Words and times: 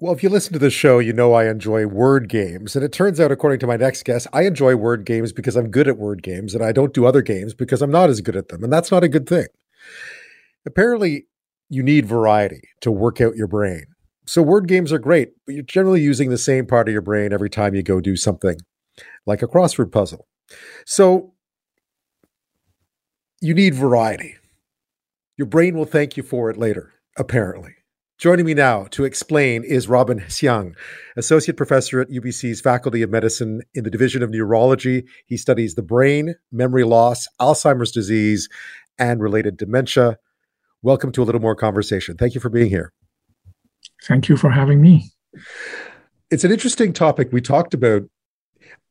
Well, 0.00 0.12
if 0.12 0.22
you 0.22 0.28
listen 0.28 0.52
to 0.52 0.60
the 0.60 0.70
show, 0.70 1.00
you 1.00 1.12
know 1.12 1.32
I 1.32 1.48
enjoy 1.48 1.84
word 1.86 2.28
games. 2.28 2.76
And 2.76 2.84
it 2.84 2.92
turns 2.92 3.18
out, 3.18 3.32
according 3.32 3.58
to 3.60 3.66
my 3.66 3.76
next 3.76 4.04
guest, 4.04 4.28
I 4.32 4.42
enjoy 4.42 4.76
word 4.76 5.04
games 5.04 5.32
because 5.32 5.56
I'm 5.56 5.70
good 5.70 5.88
at 5.88 5.98
word 5.98 6.22
games, 6.22 6.54
and 6.54 6.62
I 6.62 6.70
don't 6.70 6.94
do 6.94 7.04
other 7.04 7.20
games 7.20 7.52
because 7.52 7.82
I'm 7.82 7.90
not 7.90 8.08
as 8.08 8.20
good 8.20 8.36
at 8.36 8.48
them. 8.48 8.62
And 8.62 8.72
that's 8.72 8.92
not 8.92 9.02
a 9.02 9.08
good 9.08 9.28
thing. 9.28 9.46
Apparently, 10.64 11.26
you 11.68 11.82
need 11.82 12.06
variety 12.06 12.62
to 12.82 12.92
work 12.92 13.20
out 13.20 13.34
your 13.34 13.48
brain. 13.48 13.86
So, 14.24 14.40
word 14.40 14.68
games 14.68 14.92
are 14.92 14.98
great, 14.98 15.30
but 15.46 15.56
you're 15.56 15.64
generally 15.64 16.00
using 16.00 16.30
the 16.30 16.38
same 16.38 16.66
part 16.66 16.86
of 16.88 16.92
your 16.92 17.02
brain 17.02 17.32
every 17.32 17.50
time 17.50 17.74
you 17.74 17.82
go 17.82 18.00
do 18.00 18.14
something 18.14 18.56
like 19.26 19.42
a 19.42 19.48
crossword 19.48 19.90
puzzle. 19.90 20.28
So, 20.86 21.34
you 23.40 23.52
need 23.52 23.74
variety. 23.74 24.36
Your 25.36 25.46
brain 25.46 25.76
will 25.76 25.86
thank 25.86 26.16
you 26.16 26.22
for 26.22 26.50
it 26.50 26.56
later, 26.56 26.92
apparently. 27.16 27.77
Joining 28.18 28.46
me 28.46 28.54
now 28.54 28.82
to 28.90 29.04
explain 29.04 29.62
is 29.62 29.86
Robin 29.86 30.18
Hsiung, 30.18 30.74
Associate 31.16 31.56
Professor 31.56 32.00
at 32.00 32.08
UBC's 32.08 32.60
Faculty 32.60 33.00
of 33.02 33.10
Medicine 33.10 33.62
in 33.74 33.84
the 33.84 33.92
Division 33.92 34.24
of 34.24 34.30
Neurology. 34.30 35.04
He 35.26 35.36
studies 35.36 35.76
the 35.76 35.82
brain, 35.82 36.34
memory 36.50 36.82
loss, 36.82 37.28
Alzheimer's 37.40 37.92
disease, 37.92 38.48
and 38.98 39.22
related 39.22 39.56
dementia. 39.56 40.18
Welcome 40.82 41.12
to 41.12 41.22
a 41.22 41.26
little 41.26 41.40
more 41.40 41.54
conversation. 41.54 42.16
Thank 42.16 42.34
you 42.34 42.40
for 42.40 42.48
being 42.48 42.68
here. 42.68 42.92
Thank 44.02 44.28
you 44.28 44.36
for 44.36 44.50
having 44.50 44.82
me. 44.82 45.12
It's 46.28 46.42
an 46.42 46.50
interesting 46.50 46.92
topic. 46.92 47.28
We 47.30 47.40
talked 47.40 47.72
about, 47.72 48.02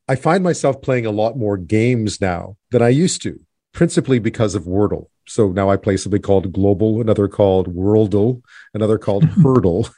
I 0.08 0.16
find 0.16 0.42
myself 0.42 0.80
playing 0.80 1.04
a 1.04 1.10
lot 1.10 1.36
more 1.36 1.58
games 1.58 2.18
now 2.18 2.56
than 2.70 2.80
I 2.80 2.88
used 2.88 3.20
to, 3.24 3.38
principally 3.72 4.18
because 4.18 4.54
of 4.54 4.64
Wordle. 4.64 5.08
So 5.26 5.50
now 5.50 5.70
I 5.70 5.76
play 5.76 5.96
something 5.96 6.22
called 6.22 6.52
Globle, 6.52 7.00
another 7.00 7.28
called 7.28 7.74
Worldle, 7.74 8.42
another 8.74 8.98
called 8.98 9.24
Hurdle. 9.42 9.88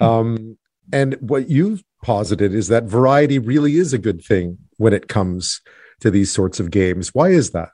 Um, 0.00 0.58
and 0.92 1.14
what 1.20 1.48
you've 1.48 1.82
posited 2.02 2.54
is 2.54 2.68
that 2.68 2.84
variety 2.84 3.38
really 3.38 3.76
is 3.76 3.92
a 3.92 3.98
good 3.98 4.22
thing 4.22 4.58
when 4.76 4.92
it 4.92 5.08
comes 5.08 5.62
to 6.00 6.10
these 6.10 6.30
sorts 6.30 6.60
of 6.60 6.70
games. 6.70 7.14
Why 7.14 7.30
is 7.30 7.50
that? 7.52 7.70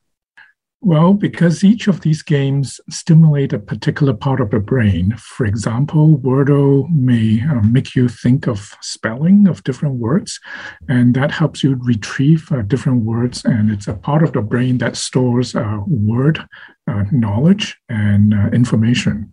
Well, 0.82 1.12
because 1.12 1.62
each 1.62 1.88
of 1.88 2.00
these 2.00 2.22
games 2.22 2.80
stimulate 2.88 3.52
a 3.52 3.58
particular 3.58 4.14
part 4.14 4.40
of 4.40 4.50
the 4.50 4.60
brain. 4.60 5.14
For 5.18 5.44
example, 5.44 6.18
Wordle 6.18 6.88
may 6.90 7.42
uh, 7.46 7.60
make 7.60 7.94
you 7.94 8.08
think 8.08 8.46
of 8.46 8.74
spelling 8.80 9.46
of 9.46 9.62
different 9.62 9.96
words, 9.96 10.40
and 10.88 11.14
that 11.16 11.32
helps 11.32 11.62
you 11.62 11.78
retrieve 11.84 12.50
uh, 12.50 12.62
different 12.62 13.04
words. 13.04 13.44
And 13.44 13.70
it's 13.70 13.88
a 13.88 13.94
part 13.94 14.22
of 14.22 14.32
the 14.32 14.40
brain 14.40 14.78
that 14.78 14.96
stores 14.96 15.54
uh, 15.54 15.80
word 15.86 16.42
uh, 16.90 17.04
knowledge 17.12 17.76
and 17.90 18.32
uh, 18.32 18.48
information. 18.48 19.30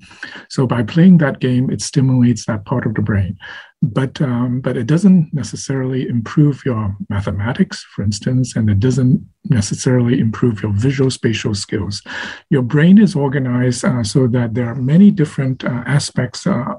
So 0.49 0.67
by 0.67 0.83
playing 0.83 1.19
that 1.19 1.39
game, 1.39 1.69
it 1.69 1.81
stimulates 1.81 2.45
that 2.47 2.65
part 2.65 2.85
of 2.85 2.93
the 2.93 3.01
brain. 3.01 3.37
But 3.83 4.20
um, 4.22 4.59
but 4.61 4.75
it 4.75 4.88
doesn't 4.88 5.31
necessarily 5.33 6.08
improve 6.08 6.66
your 6.66 6.97
mathematics, 7.09 7.86
for 7.94 8.03
instance, 8.03 8.56
and 8.56 8.72
it 8.72 8.80
doesn't 8.80 9.23
necessarily 9.52 10.20
improve 10.20 10.64
your 10.64 10.73
visual 10.73 11.11
spatial 11.11 11.53
skills. 11.53 12.02
Your 12.50 12.64
brain 12.64 12.98
is 12.98 13.16
organized 13.16 13.86
uh, 13.86 14.03
so 14.03 14.25
that 14.28 14.55
there 14.55 14.67
are 14.67 14.75
many 14.75 15.11
different 15.11 15.64
uh, 15.64 15.83
aspects 15.86 16.48
uh, 16.48 16.73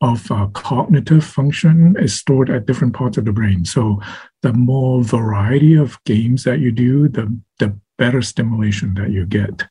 of 0.00 0.30
uh, 0.30 0.46
cognitive 0.52 1.24
function 1.24 1.96
is 1.98 2.14
stored 2.14 2.50
at 2.50 2.66
different 2.66 2.94
parts 2.94 3.18
of 3.18 3.24
the 3.24 3.32
brain. 3.32 3.64
So 3.64 4.00
the 4.42 4.52
more 4.52 5.02
variety 5.02 5.74
of 5.74 5.98
games 6.04 6.44
that 6.44 6.60
you 6.60 6.70
do, 6.70 7.08
the 7.08 7.36
the 7.58 7.76
better 7.98 8.22
stimulation 8.22 8.94
that 8.94 9.10
you 9.10 9.26
get. 9.26 9.64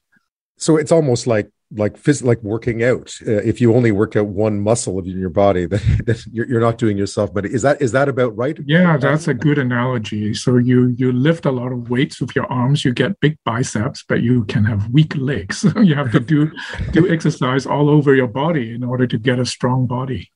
So 0.57 0.75
it's 0.77 0.91
almost 0.91 1.27
like 1.27 1.49
like 1.75 2.01
phys- 2.01 2.23
like 2.23 2.41
working 2.43 2.83
out. 2.83 3.13
Uh, 3.25 3.41
if 3.43 3.59
you 3.59 3.73
only 3.73 3.91
work 3.91 4.15
out 4.15 4.27
one 4.27 4.61
muscle 4.61 4.99
in 4.99 5.19
your 5.19 5.29
body, 5.29 5.65
then, 5.71 5.81
then 6.05 6.15
you're, 6.31 6.47
you're, 6.47 6.61
not 6.61 6.77
doing 6.77 6.97
yourself. 6.97 7.33
But 7.33 7.45
is 7.45 7.61
that 7.63 7.81
is 7.81 7.91
that 7.91 8.09
about 8.09 8.35
right? 8.35 8.57
Yeah, 8.65 8.97
that's 8.97 9.27
a 9.27 9.33
good 9.33 9.57
analogy. 9.57 10.33
So 10.33 10.57
you 10.57 10.93
you 10.97 11.11
lift 11.11 11.45
a 11.45 11.51
lot 11.51 11.71
of 11.71 11.89
weights 11.89 12.21
with 12.21 12.35
your 12.35 12.45
arms, 12.51 12.85
you 12.85 12.93
get 12.93 13.19
big 13.19 13.37
biceps, 13.45 14.03
but 14.07 14.21
you 14.21 14.45
can 14.45 14.63
have 14.65 14.89
weak 14.89 15.15
legs. 15.15 15.65
you 15.81 15.95
have 15.95 16.11
to 16.11 16.19
do 16.19 16.51
do 16.91 17.09
exercise 17.13 17.65
all 17.65 17.89
over 17.89 18.15
your 18.15 18.27
body 18.27 18.73
in 18.73 18.83
order 18.83 19.07
to 19.07 19.17
get 19.17 19.39
a 19.39 19.45
strong 19.45 19.87
body. 19.87 20.31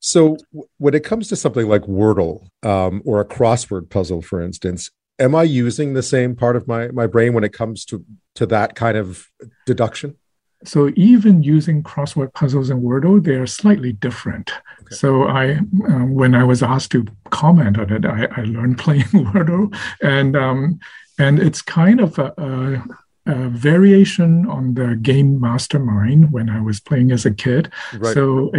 So 0.00 0.36
when 0.78 0.94
it 0.94 1.04
comes 1.04 1.28
to 1.28 1.36
something 1.36 1.68
like 1.68 1.82
Wordle 1.82 2.48
um, 2.64 3.02
or 3.04 3.20
a 3.20 3.24
crossword 3.24 3.88
puzzle, 3.88 4.20
for 4.20 4.42
instance, 4.42 4.90
am 5.18 5.34
I 5.34 5.44
using 5.44 5.94
the 5.94 6.02
same 6.02 6.34
part 6.34 6.56
of 6.56 6.66
my 6.66 6.88
my 6.88 7.06
brain 7.06 7.34
when 7.34 7.44
it 7.44 7.52
comes 7.52 7.84
to 7.86 8.04
to 8.34 8.46
that 8.46 8.74
kind 8.74 8.96
of 8.96 9.28
deduction? 9.66 10.16
So 10.64 10.90
even 10.96 11.42
using 11.42 11.82
crossword 11.82 12.34
puzzles 12.34 12.70
in 12.70 12.82
Wordle, 12.82 13.22
they 13.22 13.34
are 13.34 13.46
slightly 13.46 13.92
different. 13.92 14.50
Okay. 14.82 14.94
So 14.94 15.24
I, 15.24 15.54
um, 15.88 16.14
when 16.14 16.34
I 16.34 16.44
was 16.44 16.62
asked 16.62 16.92
to 16.92 17.06
comment 17.30 17.78
on 17.78 17.92
it, 17.92 18.04
I, 18.04 18.28
I 18.36 18.44
learned 18.44 18.78
playing 18.84 19.04
Wordle, 19.04 19.74
and 20.02 20.36
um, 20.36 20.80
and 21.18 21.38
it's 21.38 21.62
kind 21.62 22.00
of 22.00 22.18
a, 22.18 22.32
a, 22.38 22.84
a, 23.26 23.48
variation 23.48 24.46
on 24.48 24.74
the 24.74 24.96
game 24.96 25.40
Mastermind 25.40 26.32
when 26.32 26.48
I 26.48 26.60
was 26.60 26.80
playing 26.80 27.12
as 27.12 27.24
a 27.24 27.30
kid. 27.30 27.70
Right. 27.94 28.14
So 28.14 28.52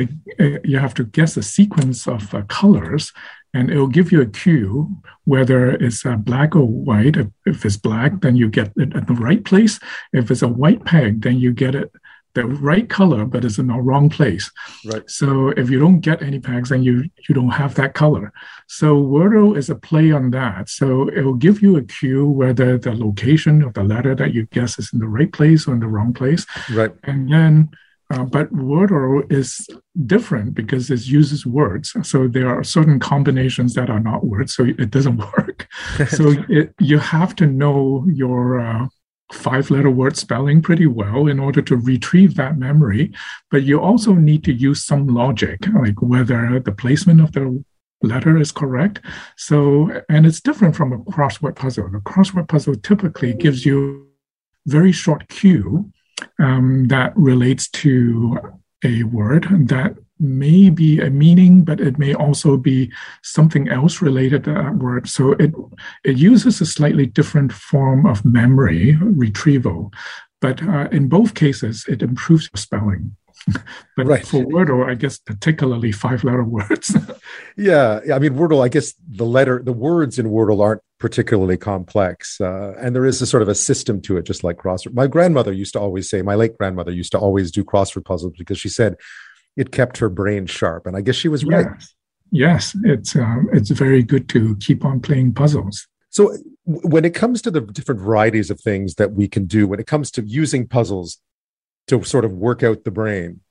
you 0.64 0.80
have 0.80 0.94
to 0.96 1.04
guess 1.04 1.38
a 1.38 1.44
sequence 1.44 2.08
of 2.08 2.34
uh, 2.34 2.44
colors, 2.44 3.12
and 3.54 3.70
it'll 3.70 3.88
give 3.88 4.12
you 4.12 4.22
a 4.22 4.26
cue 4.26 4.96
whether 5.26 5.72
it's 5.72 6.06
uh, 6.06 6.16
black 6.18 6.56
or 6.56 6.68
white. 6.68 7.16
If 7.46 7.66
it's 7.66 7.78
black, 7.78 8.22
then 8.22 8.36
you 8.36 8.50
get 8.50 8.72
it 8.76 8.96
at 8.96 9.08
the 9.08 9.14
right 9.14 9.44
place. 9.44 9.80
If 10.12 10.32
it's 10.32 10.42
a 10.42 10.48
white 10.48 10.84
peg, 10.86 11.22
then 11.22 11.40
you 11.40 11.54
get 11.54 11.76
it 11.76 11.92
the 12.34 12.46
right 12.46 12.90
color, 12.90 13.26
but 13.26 13.46
it's 13.46 13.60
in 13.60 13.68
the 13.68 13.76
wrong 13.76 14.10
place. 14.10 14.52
Right. 14.86 15.08
So 15.10 15.50
if 15.50 15.70
you 15.70 15.80
don't 15.80 16.00
get 16.00 16.22
any 16.22 16.40
pegs, 16.40 16.70
then 16.70 16.84
you 16.84 17.10
you 17.28 17.36
don't 17.36 17.52
have 17.52 17.76
that 17.76 17.94
color. 17.94 18.34
So 18.68 18.96
Wordle 18.96 19.58
is 19.58 19.70
a 19.70 19.76
play 19.76 20.12
on 20.12 20.32
that. 20.32 20.70
So 20.70 21.08
it 21.10 21.22
will 21.22 21.36
give 21.36 21.62
you 21.62 21.78
a 21.78 21.84
cue 21.84 22.28
whether 22.28 22.78
the 22.78 22.94
location 22.94 23.62
of 23.62 23.74
the 23.74 23.84
letter 23.84 24.16
that 24.16 24.34
you 24.34 24.48
guess 24.48 24.80
is 24.80 24.92
in 24.94 25.00
the 25.00 25.08
right 25.08 25.32
place 25.32 25.68
or 25.68 25.74
in 25.74 25.80
the 25.80 25.88
wrong 25.88 26.14
place. 26.14 26.46
Right. 26.72 26.92
And 27.04 27.32
then 27.32 27.70
uh, 28.14 28.24
but 28.24 28.54
Wordle 28.54 29.32
is 29.32 29.68
different 30.06 30.54
because 30.54 30.92
it 30.92 31.08
uses 31.08 31.46
words. 31.46 31.96
So 32.04 32.28
there 32.28 32.50
are 32.50 32.64
certain 32.64 33.00
combinations 33.00 33.74
that 33.74 33.90
are 33.90 34.00
not 34.00 34.26
words, 34.26 34.54
so 34.54 34.66
it 34.66 34.92
doesn't 34.92 35.18
work. 35.38 35.68
so 36.10 36.34
it, 36.50 36.74
you 36.80 37.00
have 37.00 37.36
to 37.38 37.48
know 37.48 38.06
your 38.08 38.60
uh, 38.60 38.88
five 39.34 39.70
letter 39.72 39.90
word 39.90 40.18
spelling 40.18 40.62
pretty 40.62 40.88
well 40.88 41.28
in 41.28 41.40
order 41.40 41.62
to 41.62 41.76
retrieve 41.76 42.36
that 42.36 42.58
memory. 42.58 43.12
But 43.52 43.64
you 43.64 43.80
also 43.80 44.14
need 44.14 44.44
to 44.46 44.54
use 44.54 44.84
some 44.84 45.08
logic, 45.08 45.66
like 45.74 46.02
whether 46.02 46.60
the 46.60 46.72
placement 46.72 47.22
of 47.22 47.32
the 47.32 47.64
letter 48.02 48.38
is 48.38 48.52
correct. 48.52 49.00
So, 49.38 50.02
and 50.10 50.26
it's 50.26 50.42
different 50.42 50.76
from 50.76 50.94
a 50.94 51.00
crossword 51.00 51.56
puzzle. 51.56 51.88
A 51.88 52.02
crossword 52.02 52.48
puzzle 52.48 52.76
typically 52.76 53.34
gives 53.34 53.66
you 53.66 54.08
very 54.66 54.92
short 54.92 55.28
cue 55.30 55.92
um, 56.40 56.88
that 56.88 57.16
relates 57.16 57.70
to 57.70 58.38
a 58.84 59.04
word 59.04 59.48
that 59.68 59.96
may 60.24 60.70
be 60.70 61.00
a 61.00 61.10
meaning, 61.10 61.64
but 61.64 61.80
it 61.80 62.00
may 62.00 62.14
also 62.14 62.58
be 62.58 62.92
something 63.22 63.68
else 63.70 64.02
related 64.02 64.46
to 64.46 64.54
that 64.54 64.76
word. 64.76 65.08
So 65.08 65.34
it 65.34 65.54
it 66.04 66.18
uses 66.18 66.62
a 66.62 66.66
slightly 66.66 67.06
different 67.06 67.52
form 67.54 68.06
of 68.06 68.26
memory 68.26 68.98
retrieval, 69.00 69.92
but 70.42 70.64
uh, 70.64 70.88
in 70.92 71.08
both 71.08 71.36
cases, 71.36 71.86
it 71.88 72.02
improves 72.02 72.50
your 72.52 72.58
spelling. 72.58 73.16
but 73.98 74.06
right. 74.06 74.26
for 74.26 74.44
Wordle, 74.46 74.90
I 74.90 74.96
guess 74.96 75.18
particularly 75.18 75.92
five-letter 75.92 76.44
words. 76.44 76.96
yeah, 77.58 78.00
I 78.14 78.20
mean 78.20 78.34
Wordle. 78.34 78.64
I 78.64 78.70
guess 78.70 78.94
the 79.10 79.26
letter, 79.26 79.62
the 79.64 79.74
words 79.74 80.18
in 80.20 80.28
Wordle 80.28 80.62
aren't 80.62 80.82
particularly 81.00 81.58
complex, 81.58 82.40
uh, 82.40 82.74
and 82.80 82.96
there 82.96 83.06
is 83.06 83.22
a 83.22 83.26
sort 83.26 83.44
of 83.44 83.50
a 83.50 83.56
system 83.56 84.02
to 84.02 84.18
it, 84.18 84.26
just 84.26 84.44
like 84.44 84.58
crossword. 84.58 84.94
My 84.94 85.08
grandmother 85.08 85.52
used 85.52 85.74
to 85.74 85.80
always 85.80 86.10
say, 86.10 86.22
my 86.22 86.36
late 86.36 86.58
grandmother 86.58 86.92
used 86.92 87.12
to 87.14 87.20
always 87.20 87.52
do 87.52 87.64
crossword 87.64 88.06
puzzles 88.06 88.34
because 88.38 88.60
she 88.60 88.70
said 88.70 88.96
it 89.56 89.72
kept 89.72 89.98
her 89.98 90.10
brain 90.10 90.46
sharp, 90.46 90.88
and 90.88 90.96
I 90.96 91.02
guess 91.02 91.16
she 91.16 91.30
was 91.30 91.46
right. 91.46 91.68
Yes, 92.32 92.76
yes 92.76 92.76
it's 92.84 93.16
um, 93.16 93.50
it's 93.54 93.70
very 93.70 94.04
good 94.04 94.28
to 94.30 94.56
keep 94.58 94.84
on 94.86 95.00
playing 95.00 95.34
puzzles. 95.34 95.88
So 96.10 96.38
when 96.66 97.06
it 97.06 97.16
comes 97.16 97.42
to 97.42 97.52
the 97.52 97.62
different 97.62 98.02
varieties 98.02 98.50
of 98.50 98.60
things 98.60 98.96
that 98.96 99.14
we 99.14 99.28
can 99.28 99.46
do, 99.46 99.68
when 99.68 99.80
it 99.80 99.88
comes 99.88 100.12
to 100.12 100.22
using 100.24 100.68
puzzles 100.68 101.20
to 101.88 102.04
sort 102.04 102.26
of 102.26 102.34
work 102.34 102.64
out 102.64 102.84
the 102.84 102.92
brain. 102.92 103.42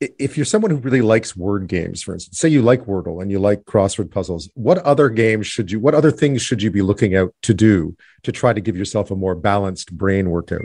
If 0.00 0.36
you're 0.38 0.46
someone 0.46 0.70
who 0.70 0.78
really 0.78 1.02
likes 1.02 1.36
word 1.36 1.66
games, 1.66 2.02
for 2.02 2.14
instance, 2.14 2.38
say 2.38 2.48
you 2.48 2.62
like 2.62 2.86
Wordle 2.86 3.20
and 3.20 3.30
you 3.30 3.38
like 3.38 3.64
crossword 3.64 4.10
puzzles, 4.10 4.48
what 4.54 4.78
other 4.78 5.10
games 5.10 5.46
should 5.46 5.70
you, 5.70 5.78
what 5.78 5.94
other 5.94 6.10
things 6.10 6.40
should 6.40 6.62
you 6.62 6.70
be 6.70 6.80
looking 6.80 7.14
out 7.14 7.34
to 7.42 7.52
do 7.52 7.94
to 8.22 8.32
try 8.32 8.54
to 8.54 8.62
give 8.62 8.78
yourself 8.78 9.10
a 9.10 9.16
more 9.16 9.34
balanced 9.34 9.92
brain 9.92 10.30
workout? 10.30 10.62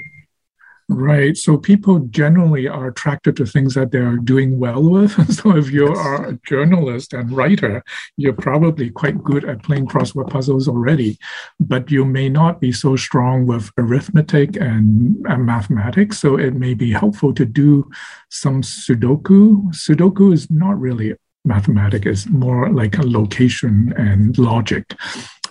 Right. 0.87 1.35
So 1.35 1.57
people 1.57 1.99
generally 1.99 2.67
are 2.67 2.87
attracted 2.87 3.35
to 3.37 3.45
things 3.45 3.73
that 3.73 3.91
they're 3.91 4.17
doing 4.17 4.59
well 4.59 4.83
with. 4.83 5.33
so 5.33 5.57
if 5.57 5.71
you 5.71 5.87
are 5.87 6.27
a 6.27 6.39
journalist 6.47 7.11
and 7.11 7.31
writer, 7.31 7.83
you're 8.17 8.33
probably 8.33 8.91
quite 8.91 9.23
good 9.23 9.45
at 9.45 9.63
playing 9.63 9.87
crossword 9.87 10.29
puzzles 10.29 10.67
already, 10.67 11.17
but 11.59 11.89
you 11.89 12.05
may 12.05 12.29
not 12.29 12.61
be 12.61 12.71
so 12.71 12.95
strong 12.95 13.47
with 13.47 13.71
arithmetic 13.79 14.57
and, 14.57 15.25
and 15.27 15.45
mathematics. 15.45 16.19
So 16.19 16.37
it 16.37 16.53
may 16.53 16.75
be 16.75 16.91
helpful 16.91 17.33
to 17.33 17.45
do 17.45 17.89
some 18.29 18.61
Sudoku. 18.61 19.63
Sudoku 19.73 20.33
is 20.33 20.51
not 20.51 20.79
really 20.79 21.15
mathematics 21.45 22.07
is 22.07 22.29
more 22.29 22.71
like 22.71 22.97
a 22.97 23.03
location 23.03 23.93
and 23.97 24.37
logic. 24.37 24.95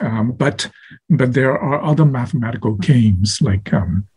Um, 0.01 0.33
but 0.33 0.69
but 1.09 1.35
there 1.35 1.57
are 1.57 1.83
other 1.83 2.05
mathematical 2.05 2.75
games 2.75 3.41
like 3.41 3.73
um, 3.73 4.09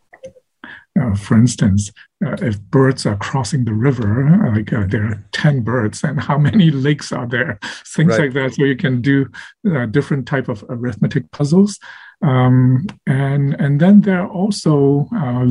uh, 1.00 1.16
for 1.16 1.36
instance, 1.36 1.92
uh, 2.26 2.36
if 2.42 2.60
birds 2.62 3.06
are 3.06 3.18
crossing 3.18 3.66
the 3.66 3.74
river, 3.74 4.52
like 4.56 4.74
uh, 4.74 4.86
there 4.88 5.06
are 5.06 5.24
10 5.32 5.62
birds, 5.62 6.04
and 6.04 6.20
how 6.20 6.38
many 6.38 6.72
lakes 6.88 7.12
are 7.12 7.28
there? 7.28 7.60
Things 7.86 8.18
right. 8.18 8.22
like 8.22 8.34
that. 8.34 8.56
So 8.56 8.64
you 8.64 8.76
can 8.76 9.02
do 9.02 9.30
uh, 9.70 9.86
different 9.88 10.28
type 10.28 10.50
of 10.50 10.64
arithmetic 10.70 11.30
puzzles. 11.32 11.80
Um, 12.22 12.88
and, 13.06 13.54
and 13.60 13.80
then 13.80 14.02
there 14.02 14.22
are 14.22 14.30
also 14.30 15.08
uh, 15.16 15.48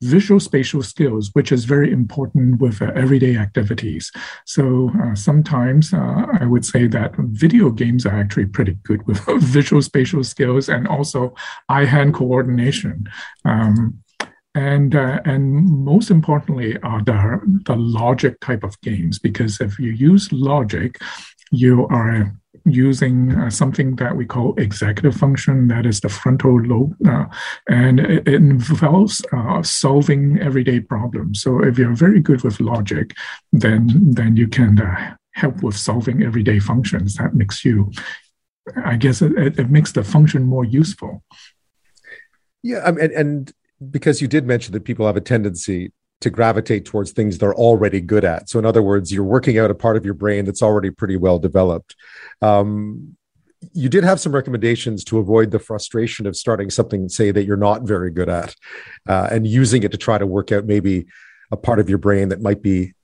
visual 0.00 0.38
spatial 0.40 0.82
skills, 0.82 1.30
which 1.32 1.50
is 1.50 1.64
very 1.64 1.92
important 1.92 2.60
with 2.60 2.80
uh, 2.80 2.90
everyday 2.94 3.36
activities. 3.36 4.12
So 4.46 4.90
uh, 5.02 5.14
sometimes 5.14 5.92
uh, 5.92 6.26
I 6.40 6.46
would 6.46 6.64
say 6.64 6.86
that 6.88 7.14
video 7.16 7.70
games 7.70 8.06
are 8.06 8.18
actually 8.18 8.46
pretty 8.46 8.74
good 8.84 9.06
with 9.06 9.20
visual 9.42 9.82
spatial 9.82 10.22
skills 10.24 10.68
and 10.68 10.86
also 10.86 11.34
eye 11.68 11.84
hand 11.84 12.14
coordination. 12.14 13.08
Um, 13.44 14.02
and 14.58 14.96
uh, 14.96 15.20
and 15.24 15.42
most 15.92 16.10
importantly 16.10 16.76
are 16.82 17.02
the 17.04 17.40
the 17.64 17.76
logic 17.76 18.40
type 18.40 18.64
of 18.64 18.80
games 18.80 19.18
because 19.18 19.60
if 19.60 19.78
you 19.78 19.92
use 19.92 20.32
logic 20.32 20.98
you 21.52 21.86
are 21.88 22.34
using 22.64 23.34
uh, 23.34 23.48
something 23.48 23.96
that 23.96 24.16
we 24.16 24.26
call 24.26 24.54
executive 24.58 25.14
function 25.14 25.68
that 25.68 25.86
is 25.86 26.00
the 26.00 26.08
frontal 26.08 26.60
lobe 26.70 26.94
uh, 27.06 27.26
and 27.68 28.00
it, 28.00 28.26
it 28.26 28.34
involves 28.34 29.24
uh, 29.32 29.62
solving 29.62 30.38
everyday 30.40 30.80
problems. 30.80 31.40
So 31.40 31.62
if 31.64 31.78
you're 31.78 31.94
very 32.06 32.20
good 32.20 32.42
with 32.42 32.60
logic 32.60 33.14
then 33.52 33.82
then 34.18 34.36
you 34.36 34.48
can 34.48 34.80
uh, 34.80 35.14
help 35.42 35.62
with 35.62 35.76
solving 35.76 36.22
everyday 36.22 36.58
functions 36.58 37.14
that 37.14 37.32
makes 37.34 37.64
you 37.64 37.92
i 38.84 38.96
guess 38.96 39.22
it, 39.22 39.32
it 39.62 39.70
makes 39.70 39.92
the 39.92 40.02
function 40.02 40.42
more 40.42 40.64
useful. 40.64 41.22
Yeah 42.62 42.82
I 42.84 42.90
mean, 42.90 43.04
and, 43.04 43.12
and 43.22 43.52
because 43.90 44.20
you 44.20 44.28
did 44.28 44.46
mention 44.46 44.72
that 44.72 44.84
people 44.84 45.06
have 45.06 45.16
a 45.16 45.20
tendency 45.20 45.92
to 46.20 46.30
gravitate 46.30 46.84
towards 46.84 47.12
things 47.12 47.38
they're 47.38 47.54
already 47.54 48.00
good 48.00 48.24
at. 48.24 48.48
So, 48.48 48.58
in 48.58 48.66
other 48.66 48.82
words, 48.82 49.12
you're 49.12 49.24
working 49.24 49.58
out 49.58 49.70
a 49.70 49.74
part 49.74 49.96
of 49.96 50.04
your 50.04 50.14
brain 50.14 50.44
that's 50.44 50.62
already 50.62 50.90
pretty 50.90 51.16
well 51.16 51.38
developed. 51.38 51.94
Um, 52.42 53.16
you 53.72 53.88
did 53.88 54.04
have 54.04 54.20
some 54.20 54.34
recommendations 54.34 55.04
to 55.04 55.18
avoid 55.18 55.50
the 55.50 55.58
frustration 55.58 56.26
of 56.26 56.36
starting 56.36 56.70
something, 56.70 57.08
say, 57.08 57.30
that 57.30 57.44
you're 57.44 57.56
not 57.56 57.82
very 57.82 58.10
good 58.10 58.28
at, 58.28 58.54
uh, 59.08 59.28
and 59.30 59.46
using 59.46 59.82
it 59.82 59.90
to 59.92 59.98
try 59.98 60.18
to 60.18 60.26
work 60.26 60.52
out 60.52 60.64
maybe 60.64 61.06
a 61.50 61.56
part 61.56 61.80
of 61.80 61.88
your 61.88 61.98
brain 61.98 62.28
that 62.28 62.40
might 62.40 62.62
be 62.62 62.94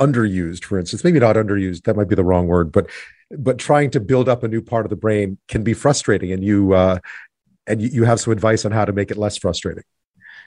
underused, 0.00 0.64
for 0.64 0.78
instance. 0.78 1.04
Maybe 1.04 1.20
not 1.20 1.36
underused, 1.36 1.84
that 1.84 1.96
might 1.96 2.08
be 2.08 2.14
the 2.14 2.24
wrong 2.24 2.46
word, 2.46 2.72
but 2.72 2.90
but 3.30 3.58
trying 3.58 3.90
to 3.90 4.00
build 4.00 4.28
up 4.28 4.42
a 4.42 4.48
new 4.48 4.60
part 4.60 4.86
of 4.86 4.90
the 4.90 4.96
brain 4.96 5.38
can 5.48 5.64
be 5.64 5.72
frustrating 5.72 6.30
and 6.30 6.44
you 6.44 6.72
uh, 6.72 6.98
and 7.66 7.80
you 7.80 8.04
have 8.04 8.20
some 8.20 8.32
advice 8.32 8.64
on 8.64 8.72
how 8.72 8.84
to 8.84 8.92
make 8.92 9.10
it 9.10 9.16
less 9.16 9.36
frustrating. 9.36 9.84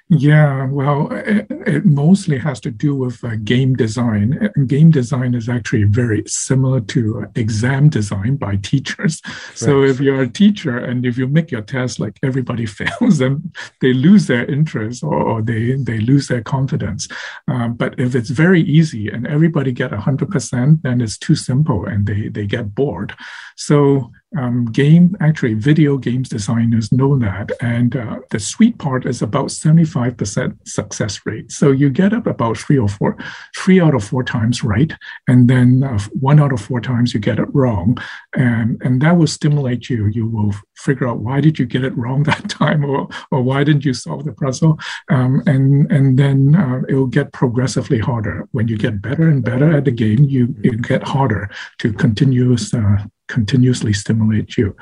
Yeah, 0.09 0.67
well, 0.67 1.11
it, 1.11 1.47
it, 1.49 1.85
mostly 1.85 2.37
has 2.37 2.61
to 2.61 2.71
do 2.71 2.95
with 2.95 3.21
uh, 3.25 3.35
game 3.43 3.75
design. 3.75 4.51
game 4.65 4.89
design 4.89 5.35
is 5.35 5.49
actually 5.49 5.83
very 5.83 6.23
similar 6.25 6.79
to 6.79 7.23
uh, 7.23 7.25
exam 7.35 7.89
design 7.89 8.37
by 8.37 8.55
teachers. 8.55 9.21
Right. 9.25 9.57
So 9.57 9.83
if 9.83 9.99
you're 9.99 10.21
a 10.21 10.29
teacher 10.29 10.77
and 10.77 11.05
if 11.05 11.17
you 11.17 11.27
make 11.27 11.51
your 11.51 11.61
test 11.61 11.99
like 11.99 12.17
everybody 12.23 12.65
fails, 12.79 13.17
then 13.17 13.51
they 13.81 13.91
lose 13.91 14.27
their 14.27 14.45
interest 14.45 15.03
or, 15.03 15.13
or 15.13 15.41
they 15.41 15.73
they 15.73 15.99
lose 15.99 16.29
their 16.29 16.41
confidence. 16.41 17.09
Um, 17.49 17.73
but 17.73 17.99
if 17.99 18.15
it's 18.15 18.29
very 18.29 18.61
easy 18.61 19.09
and 19.09 19.27
everybody 19.27 19.73
get 19.73 19.91
hundred 19.91 20.31
percent, 20.31 20.83
then 20.83 21.01
it's 21.01 21.17
too 21.17 21.35
simple 21.35 21.85
and 21.85 22.05
they 22.05 22.29
they 22.29 22.45
get 22.45 22.73
bored. 22.73 23.13
So 23.57 24.11
um, 24.35 24.65
game 24.65 25.15
actually 25.21 25.53
video 25.53 25.97
games 25.97 26.27
designers 26.27 26.91
know 26.91 27.17
that 27.17 27.51
and 27.61 27.95
uh, 27.95 28.19
the 28.29 28.39
sweet 28.39 28.77
part 28.77 29.05
is 29.05 29.21
about 29.21 29.47
75% 29.47 30.57
success 30.67 31.21
rate. 31.25 31.51
So 31.51 31.71
you 31.71 31.89
get 31.89 32.13
up 32.13 32.27
about 32.27 32.57
three 32.57 32.77
or 32.77 32.89
four 32.89 33.17
three 33.55 33.79
out 33.79 33.95
of 33.95 34.03
four 34.03 34.23
times 34.23 34.63
right 34.63 34.91
and 35.27 35.49
then 35.49 35.83
uh, 35.83 35.99
one 36.19 36.41
out 36.41 36.51
of 36.51 36.59
four 36.59 36.81
times 36.81 37.13
you 37.13 37.21
get 37.21 37.39
it 37.39 37.47
wrong. 37.53 37.97
And 38.35 38.81
and 38.81 39.01
that 39.01 39.17
will 39.17 39.27
stimulate 39.27 39.89
you. 39.89 40.07
You 40.07 40.27
will 40.27 40.53
figure 40.75 41.07
out 41.07 41.19
why 41.19 41.39
did 41.39 41.57
you 41.57 41.65
get 41.65 41.85
it 41.85 41.97
wrong 41.97 42.23
that 42.23 42.49
time 42.49 42.83
or 42.83 43.07
or 43.31 43.41
why 43.41 43.63
didn't 43.63 43.85
you 43.85 43.93
solve 43.93 44.25
the 44.25 44.33
puzzle? 44.33 44.77
Um, 45.09 45.41
and 45.45 45.89
and 45.89 46.19
then 46.19 46.55
uh, 46.55 46.81
it 46.89 46.95
will 46.95 47.07
get 47.07 47.31
progressively 47.31 47.99
harder. 47.99 48.47
When 48.51 48.67
you 48.67 48.77
get 48.77 49.01
better 49.01 49.29
and 49.29 49.43
better 49.43 49.75
at 49.75 49.85
the 49.85 49.91
game 49.91 50.25
you 50.25 50.53
you 50.61 50.73
get 50.73 51.03
harder 51.03 51.49
to 51.79 51.93
continuous 51.93 52.73
uh, 52.73 53.05
continuously 53.27 53.93
stimulate 53.93 54.57
you. 54.57 54.75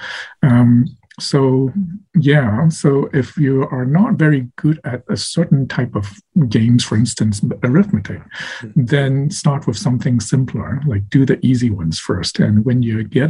Um, 0.44 0.86
so 1.20 1.72
yeah 2.20 2.68
so 2.68 3.10
if 3.14 3.38
you 3.38 3.66
are 3.72 3.86
not 3.86 4.16
very 4.16 4.50
good 4.58 4.80
at 4.84 5.02
a 5.08 5.16
certain 5.16 5.66
type 5.68 5.96
of 5.96 6.12
games 6.50 6.84
for 6.84 6.96
instance 6.96 7.42
arithmetic 7.64 8.20
mm-hmm. 8.20 8.86
then 8.86 9.30
start 9.30 9.66
with 9.66 9.78
something 9.78 10.20
simpler 10.20 10.82
like 10.86 11.10
do 11.10 11.26
the 11.26 11.44
easy 11.46 11.70
ones 11.70 12.00
first 12.00 12.40
and 12.40 12.66
when 12.66 12.84
you 12.84 13.04
get 13.04 13.30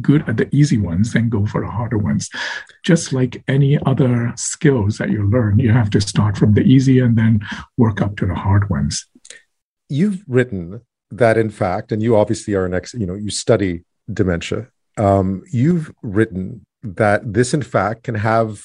good 0.00 0.26
at 0.28 0.36
the 0.36 0.48
easy 0.54 0.78
ones 0.78 1.12
then 1.12 1.28
go 1.28 1.44
for 1.46 1.62
the 1.62 1.70
harder 1.70 1.98
ones 1.98 2.30
just 2.84 3.12
like 3.12 3.42
any 3.48 3.76
other 3.86 4.32
skills 4.36 4.98
that 4.98 5.10
you 5.10 5.28
learn 5.28 5.58
you 5.58 5.72
have 5.72 5.90
to 5.90 6.00
start 6.00 6.36
from 6.36 6.54
the 6.54 6.62
easy 6.62 7.00
and 7.00 7.16
then 7.16 7.40
work 7.76 8.00
up 8.00 8.16
to 8.16 8.26
the 8.26 8.34
hard 8.34 8.70
ones 8.70 9.06
you've 9.88 10.22
written 10.28 10.80
that 11.10 11.36
in 11.36 11.50
fact 11.50 11.90
and 11.90 12.02
you 12.02 12.16
obviously 12.16 12.54
are 12.54 12.66
an 12.66 12.74
ex 12.74 12.94
you 12.94 13.06
know 13.06 13.14
you 13.14 13.30
study 13.30 13.82
dementia, 14.12 14.68
um, 14.96 15.42
you've 15.50 15.92
written 16.02 16.64
that 16.82 17.32
this, 17.32 17.52
in 17.52 17.62
fact, 17.62 18.04
can 18.04 18.14
have 18.14 18.64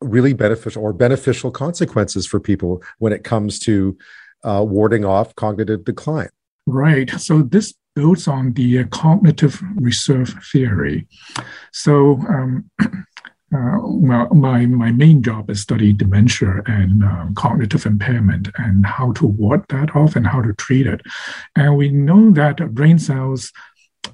really 0.00 0.32
beneficial 0.32 0.82
or 0.82 0.92
beneficial 0.92 1.50
consequences 1.50 2.26
for 2.26 2.40
people 2.40 2.82
when 2.98 3.12
it 3.12 3.24
comes 3.24 3.58
to 3.58 3.96
uh, 4.44 4.64
warding 4.66 5.04
off 5.04 5.34
cognitive 5.34 5.84
decline. 5.84 6.28
Right. 6.66 7.10
So 7.10 7.42
this 7.42 7.74
builds 7.94 8.28
on 8.28 8.52
the 8.52 8.80
uh, 8.80 8.84
cognitive 8.90 9.60
reserve 9.74 10.34
theory. 10.52 11.08
So, 11.72 12.20
um, 12.28 12.70
uh, 12.80 13.78
well, 13.80 14.28
my, 14.32 14.66
my 14.66 14.92
main 14.92 15.22
job 15.22 15.50
is 15.50 15.62
study 15.62 15.92
dementia 15.92 16.62
and 16.66 17.02
um, 17.02 17.34
cognitive 17.34 17.86
impairment 17.86 18.48
and 18.56 18.86
how 18.86 19.12
to 19.14 19.26
ward 19.26 19.64
that 19.70 19.96
off 19.96 20.14
and 20.14 20.26
how 20.26 20.42
to 20.42 20.52
treat 20.52 20.86
it. 20.86 21.00
And 21.56 21.76
we 21.76 21.88
know 21.90 22.30
that 22.32 22.74
brain 22.74 22.98
cells 22.98 23.52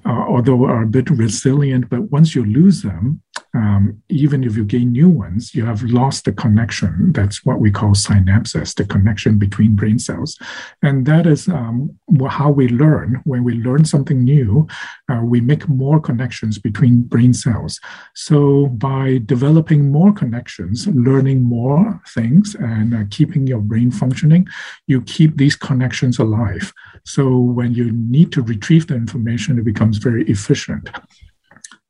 uh, 0.05 0.25
although 0.27 0.65
are 0.65 0.83
a 0.83 0.87
bit 0.87 1.09
resilient, 1.09 1.89
but 1.89 2.11
once 2.11 2.35
you 2.35 2.45
lose 2.45 2.81
them, 2.81 3.21
um, 3.55 4.03
even 4.09 4.43
if 4.43 4.57
you 4.57 4.65
gain 4.65 4.91
new 4.91 5.07
ones, 5.07 5.55
you 5.55 5.65
have 5.65 5.81
lost 5.83 6.25
the 6.25 6.33
connection. 6.33 7.13
That's 7.13 7.45
what 7.45 7.61
we 7.61 7.71
call 7.71 7.91
synapses, 7.91 8.75
the 8.75 8.83
connection 8.83 9.37
between 9.37 9.75
brain 9.75 9.97
cells. 9.97 10.37
And 10.81 11.05
that 11.05 11.25
is 11.25 11.47
um, 11.47 11.97
how 12.29 12.51
we 12.51 12.67
learn. 12.67 13.21
When 13.23 13.45
we 13.45 13.53
learn 13.53 13.85
something 13.85 14.23
new, 14.23 14.67
uh, 15.09 15.21
we 15.23 15.39
make 15.39 15.69
more 15.69 16.01
connections 16.01 16.59
between 16.59 17.03
brain 17.03 17.33
cells. 17.33 17.79
So 18.13 18.67
by 18.67 19.21
developing 19.25 19.89
more 19.89 20.11
connections, 20.11 20.87
learning 20.87 21.41
more 21.41 22.01
things, 22.09 22.55
and 22.55 22.93
uh, 22.93 23.03
keeping 23.09 23.47
your 23.47 23.61
brain 23.61 23.89
functioning, 23.89 24.47
you 24.87 25.01
keep 25.03 25.37
these 25.37 25.55
connections 25.55 26.19
alive. 26.19 26.73
So 27.05 27.37
when 27.37 27.73
you 27.73 27.91
need 27.93 28.33
to 28.33 28.41
retrieve 28.41 28.87
the 28.87 28.95
information, 28.95 29.57
it 29.57 29.63
becomes 29.63 29.97
very 29.97 30.23
efficient. 30.25 30.89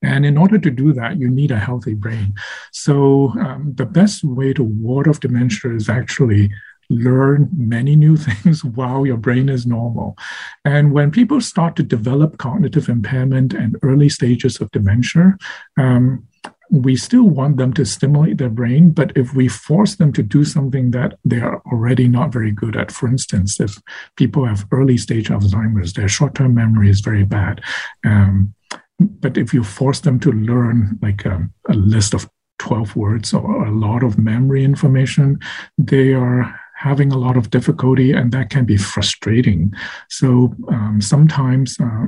And 0.02 0.26
in 0.26 0.38
order 0.38 0.58
to 0.58 0.70
do 0.70 0.94
that, 0.94 1.18
you 1.18 1.30
need 1.30 1.52
a 1.52 1.60
healthy 1.60 1.94
brain. 1.94 2.36
So 2.72 3.34
um, 3.40 3.74
the 3.76 3.86
best 3.86 4.24
way 4.24 4.54
to 4.54 4.64
ward 4.64 5.08
off 5.08 5.20
dementia 5.20 5.74
is 5.74 5.90
actually 5.90 6.52
learn 6.90 7.50
many 7.56 7.96
new 7.96 8.18
things 8.28 8.64
while 8.64 9.06
your 9.06 9.18
brain 9.18 9.50
is 9.50 9.66
normal. 9.66 10.18
And 10.64 10.92
when 10.92 11.12
people 11.12 11.42
start 11.42 11.76
to 11.78 11.84
develop 11.84 12.38
cognitive 12.38 12.90
impairment 12.90 13.54
and 13.54 13.78
early 13.82 14.10
stages 14.10 14.62
of 14.62 14.72
dementia, 14.72 15.38
um, 15.78 16.28
we 16.72 16.96
still 16.96 17.24
want 17.24 17.58
them 17.58 17.74
to 17.74 17.86
stimulate 17.86 18.38
their 18.38 18.50
brain, 18.50 18.90
but 18.90 19.16
if 19.16 19.34
we 19.34 19.48
force 19.48 19.96
them 19.96 20.12
to 20.14 20.24
do 20.24 20.44
something 20.44 20.92
that 20.92 21.18
they 21.24 21.40
are 21.40 21.62
already 21.72 22.08
not 22.08 22.34
very 22.34 22.52
good 22.52 22.76
at, 22.76 22.92
for 22.92 23.08
instance, 23.08 23.60
if 23.60 23.80
people 24.16 24.46
have 24.46 24.66
early 24.72 24.98
stage 24.98 25.30
Alzheimer's, 25.30 25.94
their 25.94 26.08
short 26.08 26.34
term 26.34 26.56
memory 26.56 26.90
is 26.90 27.02
very 27.02 27.24
bad. 27.24 27.62
Um, 28.04 28.54
but 29.00 29.38
if 29.38 29.54
you 29.54 29.64
force 29.64 30.02
them 30.02 30.20
to 30.22 30.32
learn 30.32 31.00
like 31.02 31.26
a, 31.26 31.50
a 31.70 31.74
list 31.74 32.14
of 32.14 32.30
12 32.60 32.96
words 32.96 33.34
or 33.34 33.66
a 33.66 33.72
lot 33.72 34.04
of 34.04 34.18
memory 34.18 34.64
information, 34.64 35.40
they 35.78 36.14
are 36.14 36.60
having 36.76 37.12
a 37.12 37.18
lot 37.18 37.38
of 37.38 37.50
difficulty 37.50 38.12
and 38.12 38.32
that 38.32 38.50
can 38.50 38.66
be 38.66 38.78
frustrating. 38.78 39.74
So 40.10 40.56
um, 40.70 41.00
sometimes 41.02 41.78
uh, 41.80 42.08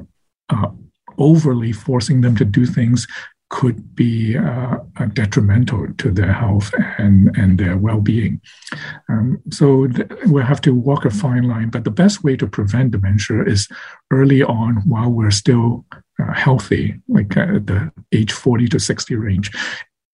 uh, 0.50 0.70
overly 1.17 1.72
forcing 1.72 2.22
them 2.22 2.36
to 2.36 2.46
do 2.46 2.65
things 2.65 3.08
could 3.50 3.96
be 3.96 4.38
uh, 4.38 4.77
detrimental 5.13 5.88
to 5.98 6.12
their 6.12 6.34
health 6.34 6.74
and, 6.98 7.36
and 7.38 7.58
their 7.58 7.77
well-being. 7.77 8.41
Um, 9.08 9.41
so 9.51 9.88
th- 9.88 10.10
we 10.27 10.41
have 10.44 10.60
to 10.62 10.74
walk 10.74 11.06
a 11.06 11.10
fine 11.10 11.44
line, 11.44 11.70
but 11.70 11.86
the 11.86 11.91
best 11.91 12.25
way 12.25 12.36
to 12.36 12.46
prevent 12.46 12.91
dementia 12.91 13.46
is 13.46 13.70
early 14.12 14.44
on 14.44 14.77
while 14.86 15.10
we're 15.10 15.32
still 15.32 15.86
uh, 16.21 16.33
healthy, 16.33 17.00
like 17.07 17.36
uh, 17.38 17.59
the 17.63 17.91
age 18.12 18.31
40 18.31 18.67
to 18.69 18.79
60 18.79 19.15
range. 19.15 19.51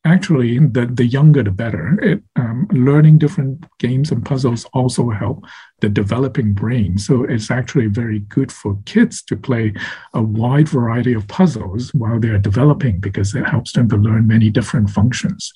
Actually 0.05 0.59
the, 0.59 0.85
the 0.85 1.05
younger 1.05 1.43
the 1.43 1.51
better. 1.51 1.97
It, 2.01 2.21
um, 2.35 2.67
learning 2.71 3.19
different 3.19 3.65
games 3.79 4.11
and 4.11 4.25
puzzles 4.25 4.65
also 4.73 5.09
help 5.09 5.45
the 5.79 5.87
developing 5.87 6.53
brain. 6.53 6.97
So 6.97 7.23
it's 7.23 7.49
actually 7.49 7.87
very 7.87 8.19
good 8.19 8.51
for 8.51 8.77
kids 8.85 9.23
to 9.23 9.37
play 9.37 9.73
a 10.13 10.21
wide 10.21 10.67
variety 10.67 11.13
of 11.13 11.27
puzzles 11.29 11.93
while 11.93 12.19
they're 12.19 12.37
developing 12.37 12.99
because 12.99 13.33
it 13.33 13.47
helps 13.47 13.71
them 13.71 13.87
to 13.89 13.95
learn 13.95 14.27
many 14.27 14.49
different 14.49 14.89
functions 14.89 15.53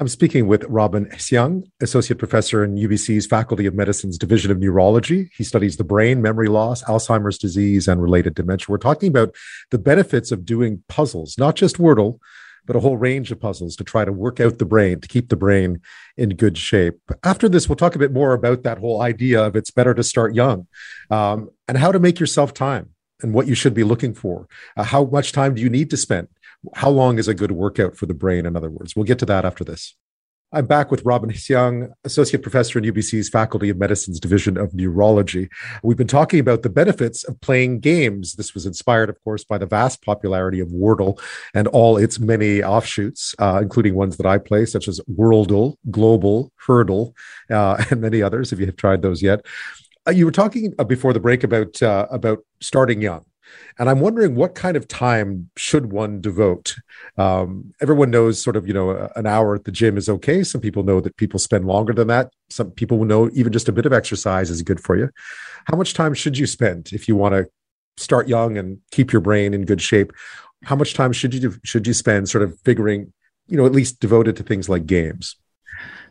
I'm 0.00 0.08
speaking 0.08 0.46
with 0.46 0.64
Robin 0.64 1.04
Hsiung, 1.10 1.70
Associate 1.82 2.16
Professor 2.16 2.64
in 2.64 2.76
UBC's 2.76 3.26
Faculty 3.26 3.66
of 3.66 3.74
Medicine's 3.74 4.16
Division 4.16 4.50
of 4.50 4.58
Neurology. 4.58 5.30
He 5.36 5.44
studies 5.44 5.76
the 5.76 5.84
brain, 5.84 6.22
memory 6.22 6.48
loss, 6.48 6.82
Alzheimer's 6.84 7.36
disease, 7.36 7.86
and 7.86 8.00
related 8.00 8.34
dementia. 8.34 8.64
We're 8.70 8.78
talking 8.78 9.10
about 9.10 9.34
the 9.70 9.78
benefits 9.78 10.32
of 10.32 10.46
doing 10.46 10.82
puzzles, 10.88 11.36
not 11.36 11.54
just 11.54 11.76
Wordle, 11.76 12.18
but 12.64 12.76
a 12.76 12.80
whole 12.80 12.96
range 12.96 13.30
of 13.30 13.40
puzzles 13.40 13.76
to 13.76 13.84
try 13.84 14.06
to 14.06 14.12
work 14.12 14.40
out 14.40 14.56
the 14.56 14.64
brain, 14.64 15.02
to 15.02 15.08
keep 15.08 15.28
the 15.28 15.36
brain 15.36 15.82
in 16.16 16.30
good 16.30 16.56
shape. 16.56 16.98
After 17.22 17.46
this, 17.46 17.68
we'll 17.68 17.76
talk 17.76 17.94
a 17.94 17.98
bit 17.98 18.12
more 18.12 18.32
about 18.32 18.62
that 18.62 18.78
whole 18.78 19.02
idea 19.02 19.44
of 19.44 19.54
it's 19.54 19.70
better 19.70 19.92
to 19.92 20.02
start 20.02 20.34
young 20.34 20.66
um, 21.10 21.50
and 21.68 21.76
how 21.76 21.92
to 21.92 21.98
make 21.98 22.18
yourself 22.18 22.54
time 22.54 22.94
and 23.22 23.34
what 23.34 23.46
you 23.46 23.54
should 23.54 23.74
be 23.74 23.84
looking 23.84 24.14
for. 24.14 24.48
Uh, 24.78 24.84
how 24.84 25.04
much 25.04 25.32
time 25.32 25.56
do 25.56 25.60
you 25.60 25.68
need 25.68 25.90
to 25.90 25.98
spend? 25.98 26.28
How 26.74 26.90
long 26.90 27.18
is 27.18 27.28
a 27.28 27.34
good 27.34 27.52
workout 27.52 27.96
for 27.96 28.06
the 28.06 28.14
brain, 28.14 28.46
in 28.46 28.56
other 28.56 28.70
words? 28.70 28.94
We'll 28.94 29.04
get 29.04 29.18
to 29.20 29.26
that 29.26 29.44
after 29.44 29.64
this. 29.64 29.94
I'm 30.52 30.66
back 30.66 30.90
with 30.90 31.04
Robin 31.04 31.30
Hsiung, 31.30 31.92
Associate 32.02 32.42
Professor 32.42 32.76
in 32.76 32.84
UBC's 32.84 33.28
Faculty 33.28 33.68
of 33.68 33.78
Medicine's 33.78 34.18
Division 34.18 34.58
of 34.58 34.74
Neurology. 34.74 35.48
We've 35.84 35.96
been 35.96 36.08
talking 36.08 36.40
about 36.40 36.62
the 36.62 36.68
benefits 36.68 37.22
of 37.22 37.40
playing 37.40 37.78
games. 37.78 38.34
This 38.34 38.52
was 38.52 38.66
inspired, 38.66 39.08
of 39.08 39.22
course, 39.22 39.44
by 39.44 39.58
the 39.58 39.66
vast 39.66 40.04
popularity 40.04 40.58
of 40.58 40.68
Wordle 40.70 41.22
and 41.54 41.68
all 41.68 41.96
its 41.96 42.18
many 42.18 42.64
offshoots, 42.64 43.32
uh, 43.38 43.60
including 43.62 43.94
ones 43.94 44.16
that 44.16 44.26
I 44.26 44.38
play, 44.38 44.66
such 44.66 44.88
as 44.88 45.00
Worldle, 45.08 45.76
Globle, 45.88 46.50
Hurdle, 46.66 47.14
uh, 47.48 47.84
and 47.90 48.00
many 48.00 48.20
others, 48.20 48.52
if 48.52 48.58
you 48.58 48.66
have 48.66 48.76
tried 48.76 49.02
those 49.02 49.22
yet. 49.22 49.46
Uh, 50.04 50.10
you 50.10 50.24
were 50.24 50.32
talking 50.32 50.74
uh, 50.80 50.84
before 50.84 51.12
the 51.12 51.20
break 51.20 51.44
about 51.44 51.80
uh, 51.80 52.08
about 52.10 52.40
starting 52.60 53.00
young 53.00 53.24
and 53.78 53.88
I'm 53.88 54.00
wondering 54.00 54.34
what 54.34 54.54
kind 54.54 54.76
of 54.76 54.86
time 54.88 55.50
should 55.56 55.92
one 55.92 56.20
devote? 56.20 56.76
Um, 57.16 57.72
everyone 57.80 58.10
knows 58.10 58.42
sort 58.42 58.56
of, 58.56 58.66
you 58.66 58.74
know, 58.74 59.08
an 59.16 59.26
hour 59.26 59.54
at 59.54 59.64
the 59.64 59.72
gym 59.72 59.96
is 59.96 60.08
okay. 60.08 60.42
Some 60.42 60.60
people 60.60 60.82
know 60.82 61.00
that 61.00 61.16
people 61.16 61.38
spend 61.38 61.66
longer 61.66 61.92
than 61.92 62.08
that. 62.08 62.32
Some 62.50 62.70
people 62.72 62.98
will 62.98 63.06
know 63.06 63.30
even 63.32 63.52
just 63.52 63.68
a 63.68 63.72
bit 63.72 63.86
of 63.86 63.92
exercise 63.92 64.50
is 64.50 64.62
good 64.62 64.80
for 64.80 64.96
you. 64.96 65.08
How 65.66 65.76
much 65.76 65.94
time 65.94 66.14
should 66.14 66.36
you 66.36 66.46
spend 66.46 66.92
if 66.92 67.08
you 67.08 67.16
want 67.16 67.34
to 67.34 67.46
start 67.96 68.28
young 68.28 68.56
and 68.58 68.78
keep 68.90 69.12
your 69.12 69.20
brain 69.20 69.54
in 69.54 69.64
good 69.64 69.80
shape? 69.80 70.12
How 70.64 70.76
much 70.76 70.94
time 70.94 71.12
should 71.12 71.32
you 71.32 71.54
should 71.64 71.86
you 71.86 71.94
spend 71.94 72.28
sort 72.28 72.44
of 72.44 72.58
figuring, 72.60 73.12
you 73.48 73.56
know, 73.56 73.66
at 73.66 73.72
least 73.72 74.00
devoted 74.00 74.36
to 74.36 74.42
things 74.42 74.68
like 74.68 74.86
games? 74.86 75.36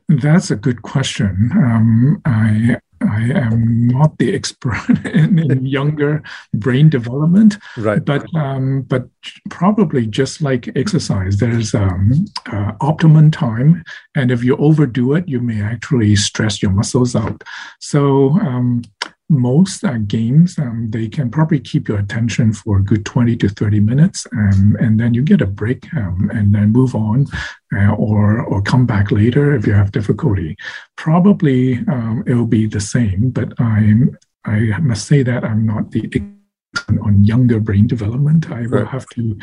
That's 0.08 0.50
a 0.50 0.55
good 0.55 0.81
question. 0.81 1.51
Um, 1.53 2.22
I 2.25 2.77
I 3.01 3.32
am 3.34 3.88
not 3.88 4.18
the 4.18 4.36
expert 4.36 4.89
in, 5.06 5.39
in 5.39 5.65
younger 5.79 6.24
brain 6.53 6.89
development, 6.89 7.58
right? 7.77 8.03
But 8.03 8.25
um, 8.36 8.82
but 8.84 9.08
probably 9.50 10.06
just 10.08 10.41
like 10.41 10.70
exercise, 10.75 11.38
there's 11.38 11.74
um, 11.74 12.25
uh, 12.51 12.74
optimum 12.82 13.32
time, 13.32 13.84
and 14.15 14.32
if 14.32 14.44
you 14.44 14.56
overdo 14.58 15.13
it, 15.13 15.27
you 15.27 15.39
may 15.39 15.62
actually 15.62 16.15
stress 16.15 16.62
your 16.62 16.72
muscles 16.72 17.15
out. 17.15 17.44
So 17.79 18.32
um, 18.39 18.82
most 19.29 19.83
uh, 19.83 19.98
games, 20.00 20.57
um, 20.57 20.88
they 20.89 21.07
can 21.07 21.29
probably 21.29 21.59
keep 21.59 21.88
your 21.88 22.00
attention 22.00 22.51
for 22.51 22.77
a 22.77 22.83
good 22.83 23.05
20 23.05 23.36
to 23.38 23.50
30 23.50 23.79
minutes, 23.79 24.25
um, 24.33 24.75
and 24.79 25.00
then 25.00 25.13
you 25.13 25.21
get 25.21 25.41
a 25.41 25.45
break 25.45 25.86
um, 25.95 26.29
and 26.33 26.53
then 26.53 26.71
move 26.71 26.95
on 26.95 27.27
uh, 27.75 27.93
or, 27.93 28.41
or 28.41 28.62
come 28.62 28.86
back 28.86 29.12
later 29.12 29.55
if 29.55 29.67
you 29.67 29.74
have 29.74 29.91
difficulty. 29.91 30.57
Probably 30.98 31.77
um, 31.88 32.24
it'll 32.25 32.48
be 32.48 32.65
the 32.65 32.81
same, 32.81 33.29
but 33.29 33.53
I'm, 33.59 34.17
I 34.45 34.79
must 34.79 35.07
say 35.07 35.21
that 35.24 35.43
I'm 35.43 35.65
not 35.65 35.91
the 35.91 36.05
expert 36.05 37.00
on 37.01 37.24
younger 37.24 37.59
brain 37.59 37.86
development. 37.86 38.50
I 38.50 38.62
will 38.62 38.79
right. 38.79 38.88
have 38.88 39.05
to 39.09 39.38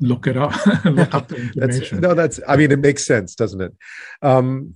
look 0.00 0.28
it 0.28 0.36
up. 0.36 0.54
look 0.84 1.12
up 1.12 1.28
the 1.28 1.36
information. 1.56 2.00
That's, 2.00 2.02
no, 2.02 2.14
that's. 2.14 2.40
I 2.46 2.56
mean, 2.56 2.70
it 2.70 2.78
makes 2.78 3.04
sense, 3.04 3.34
doesn't 3.34 3.60
it? 3.60 3.72
Um, 4.22 4.74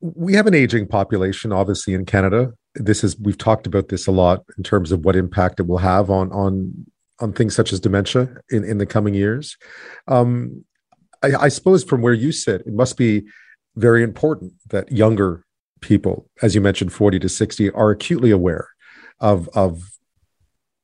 we 0.00 0.34
have 0.34 0.46
an 0.46 0.54
aging 0.54 0.88
population, 0.88 1.52
obviously, 1.52 1.94
in 1.94 2.04
Canada 2.04 2.52
this 2.74 3.04
is 3.04 3.18
we've 3.18 3.38
talked 3.38 3.66
about 3.66 3.88
this 3.88 4.06
a 4.06 4.12
lot 4.12 4.44
in 4.56 4.62
terms 4.62 4.92
of 4.92 5.04
what 5.04 5.16
impact 5.16 5.60
it 5.60 5.66
will 5.66 5.78
have 5.78 6.10
on 6.10 6.30
on 6.32 6.86
on 7.20 7.32
things 7.32 7.54
such 7.54 7.72
as 7.72 7.80
dementia 7.80 8.28
in 8.50 8.64
in 8.64 8.78
the 8.78 8.86
coming 8.86 9.14
years. 9.14 9.56
Um, 10.08 10.64
I, 11.22 11.34
I 11.34 11.48
suppose 11.48 11.84
from 11.84 12.02
where 12.02 12.12
you 12.12 12.32
sit, 12.32 12.62
it 12.62 12.72
must 12.72 12.96
be 12.96 13.24
very 13.76 14.02
important 14.02 14.54
that 14.70 14.90
younger 14.90 15.44
people, 15.80 16.28
as 16.42 16.54
you 16.54 16.60
mentioned, 16.60 16.92
forty 16.92 17.18
to 17.18 17.28
sixty, 17.28 17.70
are 17.70 17.90
acutely 17.90 18.30
aware 18.30 18.68
of 19.20 19.48
of 19.54 19.82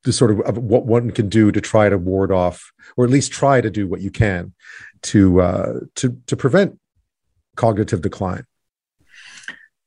the 0.03 0.13
sort 0.13 0.31
of, 0.31 0.39
of 0.41 0.57
what 0.57 0.85
one 0.85 1.11
can 1.11 1.27
do 1.27 1.51
to 1.51 1.59
try 1.59 1.89
to 1.89 1.97
ward 1.97 2.31
off, 2.31 2.71
or 2.95 3.03
at 3.03 3.11
least 3.11 3.31
try 3.31 3.59
to 3.59 3.69
do 3.69 3.87
what 3.87 4.01
you 4.01 4.11
can 4.11 4.53
to 5.01 5.41
uh, 5.41 5.73
to 5.95 6.17
to 6.27 6.37
prevent 6.37 6.79
cognitive 7.55 8.01
decline. 8.01 8.45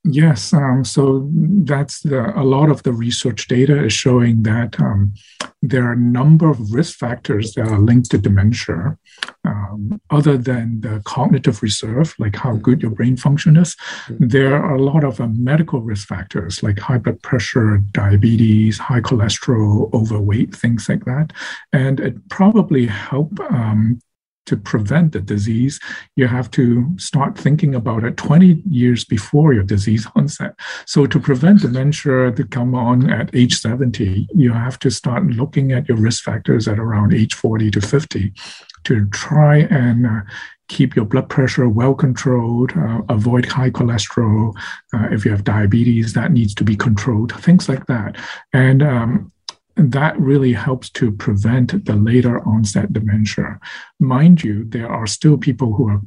Yes, 0.04 0.52
um, 0.52 0.84
so 0.84 1.30
that's 1.32 2.00
the, 2.00 2.36
a 2.36 2.42
lot 2.42 2.70
of 2.70 2.82
the 2.82 2.92
research 2.92 3.46
data 3.46 3.84
is 3.84 3.92
showing 3.92 4.42
that 4.42 4.78
um, 4.80 5.14
there 5.62 5.84
are 5.84 5.92
a 5.92 5.96
number 5.96 6.50
of 6.50 6.72
risk 6.72 6.98
factors 6.98 7.54
that 7.54 7.68
are 7.68 7.78
linked 7.78 8.10
to 8.10 8.18
dementia, 8.18 8.98
um, 9.44 10.00
other 10.10 10.36
than 10.36 10.80
the 10.80 11.00
cognitive 11.04 11.62
reserve, 11.62 12.16
like 12.18 12.34
how 12.34 12.56
good 12.56 12.82
your 12.82 12.90
brain 12.90 13.16
function 13.16 13.56
is. 13.56 13.76
There 14.08 14.56
are 14.56 14.74
a 14.74 14.82
lot 14.82 15.04
of 15.04 15.20
uh, 15.20 15.28
medical 15.28 15.80
risk 15.80 16.08
factors 16.08 16.64
like 16.64 16.80
high 16.80 16.98
blood 16.98 17.22
pressure, 17.22 17.78
diabetes, 17.92 18.78
high 18.78 19.02
cholesterol, 19.02 19.92
overweight, 19.94 20.52
things 20.52 20.88
like 20.88 21.04
that, 21.04 21.32
and 21.72 22.00
it 22.00 22.28
probably 22.28 22.86
help 22.86 23.38
um, 23.38 24.00
to 24.46 24.56
prevent 24.56 25.12
the 25.12 25.20
disease, 25.20 25.78
you 26.16 26.26
have 26.26 26.50
to 26.52 26.86
start 26.98 27.38
thinking 27.38 27.74
about 27.74 28.04
it 28.04 28.16
20 28.16 28.62
years 28.68 29.04
before 29.04 29.52
your 29.52 29.62
disease 29.62 30.06
onset. 30.16 30.54
So, 30.86 31.06
to 31.06 31.20
prevent 31.20 31.62
dementia 31.62 32.32
to 32.32 32.44
come 32.44 32.74
on 32.74 33.10
at 33.10 33.34
age 33.34 33.60
70, 33.60 34.28
you 34.34 34.52
have 34.52 34.78
to 34.80 34.90
start 34.90 35.24
looking 35.26 35.72
at 35.72 35.88
your 35.88 35.98
risk 35.98 36.24
factors 36.24 36.68
at 36.68 36.78
around 36.78 37.14
age 37.14 37.34
40 37.34 37.70
to 37.72 37.80
50 37.80 38.32
to 38.84 39.06
try 39.10 39.58
and 39.58 40.06
uh, 40.06 40.20
keep 40.68 40.96
your 40.96 41.04
blood 41.04 41.28
pressure 41.28 41.68
well 41.68 41.94
controlled, 41.94 42.72
uh, 42.76 43.02
avoid 43.08 43.44
high 43.44 43.70
cholesterol. 43.70 44.54
Uh, 44.94 45.08
if 45.10 45.24
you 45.24 45.30
have 45.30 45.44
diabetes, 45.44 46.14
that 46.14 46.32
needs 46.32 46.54
to 46.54 46.64
be 46.64 46.74
controlled, 46.74 47.32
things 47.42 47.68
like 47.68 47.86
that. 47.86 48.16
And 48.52 48.82
um, 48.82 49.32
that 49.76 50.18
really 50.18 50.52
helps 50.52 50.90
to 50.90 51.12
prevent 51.12 51.84
the 51.86 51.96
later 51.96 52.46
onset 52.46 52.92
dementia. 52.92 53.58
Mind 53.98 54.44
you, 54.44 54.64
there 54.64 54.88
are 54.88 55.06
still 55.06 55.38
people 55.38 55.74
who 55.74 55.88
are 55.88 56.00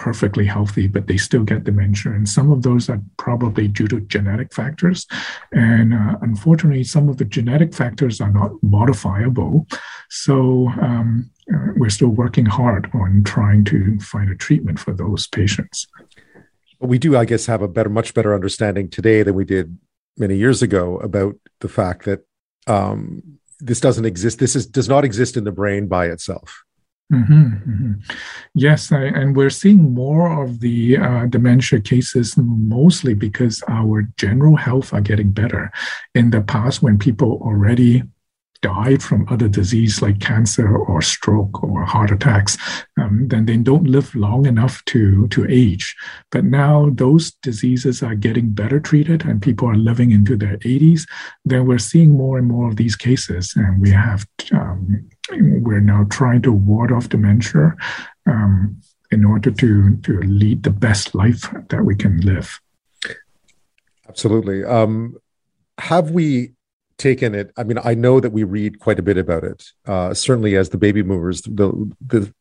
perfectly 0.00 0.46
healthy, 0.46 0.86
but 0.86 1.06
they 1.06 1.18
still 1.18 1.44
get 1.44 1.64
dementia. 1.64 2.12
And 2.12 2.26
some 2.26 2.50
of 2.50 2.62
those 2.62 2.88
are 2.88 3.02
probably 3.18 3.68
due 3.68 3.86
to 3.88 4.00
genetic 4.00 4.52
factors. 4.54 5.06
And 5.52 5.92
uh, 5.92 6.16
unfortunately, 6.22 6.84
some 6.84 7.10
of 7.10 7.18
the 7.18 7.26
genetic 7.26 7.74
factors 7.74 8.18
are 8.20 8.32
not 8.32 8.52
modifiable. 8.62 9.66
So 10.08 10.68
um, 10.80 11.30
uh, 11.54 11.72
we're 11.76 11.90
still 11.90 12.08
working 12.08 12.46
hard 12.46 12.90
on 12.94 13.24
trying 13.24 13.64
to 13.66 13.98
find 14.00 14.30
a 14.30 14.34
treatment 14.34 14.78
for 14.78 14.94
those 14.94 15.26
patients. 15.26 15.86
But 16.80 16.88
we 16.88 16.98
do, 16.98 17.14
I 17.14 17.26
guess, 17.26 17.44
have 17.44 17.60
a 17.60 17.68
better, 17.68 17.90
much 17.90 18.14
better 18.14 18.34
understanding 18.34 18.88
today 18.88 19.22
than 19.22 19.34
we 19.34 19.44
did 19.44 19.76
many 20.16 20.36
years 20.36 20.62
ago 20.62 20.96
about 20.98 21.36
the 21.60 21.68
fact 21.68 22.06
that 22.06 22.20
um, 22.70 23.22
this 23.58 23.80
doesn't 23.80 24.06
exist. 24.06 24.38
This 24.38 24.54
is 24.56 24.66
does 24.66 24.88
not 24.88 25.04
exist 25.04 25.36
in 25.36 25.44
the 25.44 25.52
brain 25.52 25.88
by 25.88 26.06
itself. 26.06 26.62
Mm-hmm, 27.12 27.42
mm-hmm. 27.70 27.92
Yes, 28.54 28.92
I, 28.92 29.02
and 29.02 29.34
we're 29.34 29.50
seeing 29.50 29.94
more 29.94 30.42
of 30.44 30.60
the 30.60 30.96
uh, 30.96 31.26
dementia 31.26 31.80
cases 31.80 32.36
mostly 32.36 33.14
because 33.14 33.64
our 33.66 34.08
general 34.16 34.54
health 34.54 34.94
are 34.94 35.00
getting 35.00 35.32
better. 35.32 35.72
In 36.14 36.30
the 36.30 36.40
past, 36.40 36.82
when 36.82 36.98
people 36.98 37.40
already 37.42 38.04
died 38.62 39.02
from 39.02 39.26
other 39.28 39.48
disease 39.48 40.02
like 40.02 40.20
cancer 40.20 40.76
or 40.76 41.00
stroke 41.00 41.62
or 41.62 41.84
heart 41.84 42.10
attacks, 42.10 42.56
um, 42.98 43.28
then 43.28 43.46
they 43.46 43.56
don't 43.56 43.84
live 43.84 44.14
long 44.14 44.46
enough 44.46 44.84
to, 44.86 45.26
to 45.28 45.46
age. 45.48 45.96
But 46.30 46.44
now 46.44 46.90
those 46.92 47.32
diseases 47.42 48.02
are 48.02 48.14
getting 48.14 48.50
better 48.50 48.80
treated 48.80 49.24
and 49.24 49.42
people 49.42 49.68
are 49.68 49.74
living 49.74 50.10
into 50.10 50.36
their 50.36 50.58
80s. 50.58 51.02
Then 51.44 51.66
we're 51.66 51.78
seeing 51.78 52.10
more 52.10 52.38
and 52.38 52.46
more 52.46 52.68
of 52.68 52.76
these 52.76 52.96
cases. 52.96 53.54
And 53.56 53.80
we 53.80 53.90
have 53.90 54.26
um, 54.52 55.08
we're 55.32 55.80
now 55.80 56.06
trying 56.10 56.42
to 56.42 56.52
ward 56.52 56.92
off 56.92 57.08
dementia 57.08 57.74
um, 58.26 58.80
in 59.10 59.24
order 59.24 59.50
to 59.50 59.96
to 59.96 60.20
lead 60.22 60.62
the 60.62 60.70
best 60.70 61.14
life 61.14 61.52
that 61.68 61.84
we 61.84 61.94
can 61.94 62.20
live. 62.20 62.60
Absolutely. 64.08 64.64
Um, 64.64 65.16
have 65.78 66.10
we 66.10 66.52
taken 67.00 67.34
it? 67.34 67.52
I 67.56 67.64
mean, 67.64 67.78
I 67.82 67.94
know 67.94 68.20
that 68.20 68.30
we 68.30 68.44
read 68.44 68.78
quite 68.78 68.98
a 68.98 69.02
bit 69.02 69.18
about 69.18 69.42
it. 69.42 69.64
Uh, 69.86 70.14
certainly, 70.14 70.56
as 70.56 70.68
the 70.68 70.78
baby 70.78 71.02
boomers, 71.02 71.42
the 71.42 71.92
the 72.06 72.32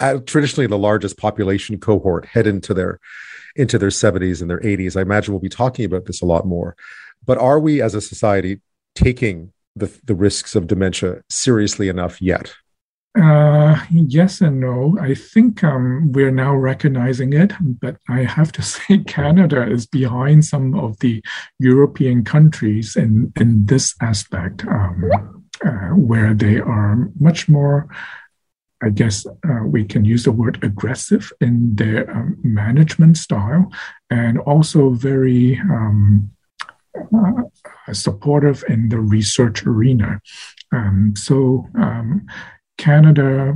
uh, 0.00 0.18
traditionally 0.26 0.66
the 0.66 0.78
largest 0.78 1.18
population 1.18 1.78
cohort 1.78 2.26
head 2.26 2.46
into 2.46 2.74
their 2.74 2.98
into 3.54 3.78
their 3.78 3.90
70s 3.90 4.40
and 4.40 4.48
their 4.48 4.60
80s. 4.60 4.96
I 4.96 5.02
imagine 5.02 5.34
we'll 5.34 5.40
be 5.40 5.48
talking 5.48 5.84
about 5.84 6.06
this 6.06 6.22
a 6.22 6.26
lot 6.26 6.46
more. 6.46 6.76
But 7.24 7.38
are 7.38 7.58
we, 7.58 7.82
as 7.82 7.94
a 7.94 8.00
society, 8.00 8.60
taking 8.94 9.52
the 9.76 9.96
the 10.04 10.14
risks 10.14 10.56
of 10.56 10.66
dementia 10.66 11.22
seriously 11.28 11.88
enough 11.88 12.20
yet? 12.20 12.54
Uh, 13.20 13.82
yes 13.90 14.40
and 14.40 14.60
no. 14.60 14.96
I 15.00 15.14
think 15.14 15.64
um, 15.64 16.12
we're 16.12 16.30
now 16.30 16.54
recognizing 16.54 17.32
it, 17.32 17.52
but 17.60 17.96
I 18.08 18.22
have 18.22 18.52
to 18.52 18.62
say 18.74 18.98
Canada 18.98 19.68
is 19.68 19.86
behind 19.86 20.44
some 20.44 20.78
of 20.78 20.98
the 21.00 21.22
European 21.58 22.24
countries 22.24 22.96
in, 22.96 23.32
in 23.40 23.66
this 23.66 23.94
aspect, 24.00 24.64
um, 24.66 25.10
uh, 25.64 25.88
where 25.94 26.32
they 26.32 26.58
are 26.58 27.10
much 27.18 27.48
more, 27.48 27.88
I 28.82 28.90
guess 28.90 29.26
uh, 29.26 29.64
we 29.64 29.84
can 29.84 30.04
use 30.04 30.22
the 30.22 30.32
word 30.32 30.62
aggressive 30.62 31.32
in 31.40 31.74
their 31.74 32.08
um, 32.10 32.38
management 32.44 33.16
style 33.16 33.72
and 34.10 34.38
also 34.38 34.90
very 34.90 35.58
um, 35.58 36.30
uh, 36.94 37.92
supportive 37.92 38.62
in 38.68 38.90
the 38.90 39.00
research 39.00 39.66
arena. 39.66 40.20
Um, 40.72 41.14
so, 41.16 41.66
um, 41.74 42.26
Canada, 42.78 43.54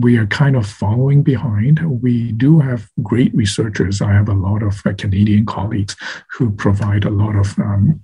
we 0.00 0.16
are 0.16 0.26
kind 0.26 0.56
of 0.56 0.66
following 0.66 1.22
behind. 1.22 2.02
We 2.02 2.32
do 2.32 2.58
have 2.58 2.90
great 3.02 3.34
researchers. 3.34 4.00
I 4.00 4.12
have 4.12 4.28
a 4.28 4.34
lot 4.34 4.62
of 4.62 4.80
uh, 4.84 4.94
Canadian 4.94 5.44
colleagues 5.44 5.94
who 6.30 6.50
provide 6.50 7.04
a 7.04 7.10
lot 7.10 7.36
of 7.36 7.58
um, 7.58 8.00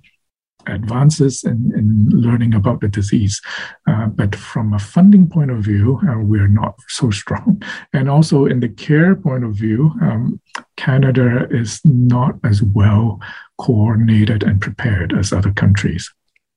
advances 0.67 1.43
in, 1.43 1.71
in, 1.75 2.09
learning 2.11 2.53
about 2.53 2.81
the 2.81 2.87
disease. 2.87 3.41
Uh, 3.87 4.05
but 4.05 4.35
from 4.35 4.73
a 4.73 4.79
funding 4.79 5.27
point 5.27 5.49
of 5.49 5.63
view, 5.63 5.99
uh, 6.07 6.19
we're 6.19 6.47
not 6.47 6.75
so 6.87 7.09
strong. 7.09 7.61
And 7.91 8.07
also 8.07 8.45
in 8.45 8.59
the 8.59 8.69
care 8.69 9.15
point 9.15 9.43
of 9.43 9.55
view, 9.55 9.91
um, 9.99 10.39
Canada 10.77 11.47
is 11.49 11.81
not 11.83 12.35
as 12.43 12.61
well 12.61 13.19
coordinated 13.57 14.43
and 14.43 14.61
prepared 14.61 15.11
as 15.17 15.33
other 15.33 15.51
countries. 15.51 16.11